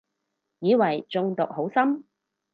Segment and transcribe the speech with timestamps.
[0.57, 2.05] 以為中毒好深